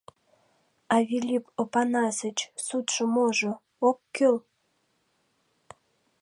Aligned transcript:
—А, 0.93 0.95
Вилип 1.07 1.45
Опанасыч, 1.61 2.37
судшо 2.65 3.03
можо, 3.15 3.51
ок 3.87 3.99
кӱл. 4.15 4.35